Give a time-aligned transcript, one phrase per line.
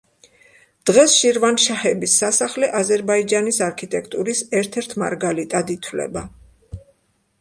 [0.89, 6.25] დღეს შირვანშაჰების სასახლე აზერბაიჯანის არქიტექტურის ერთ-ერთ მარგალიტად ითვლება.